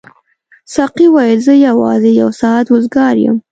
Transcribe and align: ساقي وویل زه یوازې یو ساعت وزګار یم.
ساقي 0.73 1.07
وویل 1.09 1.39
زه 1.47 1.53
یوازې 1.67 2.09
یو 2.21 2.29
ساعت 2.41 2.65
وزګار 2.69 3.15
یم. 3.25 3.37